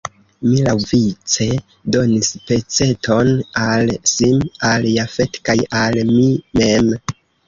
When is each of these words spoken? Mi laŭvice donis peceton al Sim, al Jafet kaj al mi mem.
Mi 0.43 0.59
laŭvice 0.67 1.45
donis 1.95 2.29
peceton 2.47 3.29
al 3.65 3.91
Sim, 4.13 4.39
al 4.71 4.87
Jafet 4.95 5.37
kaj 5.51 5.57
al 5.83 6.01
mi 6.09 6.25
mem. 6.61 6.89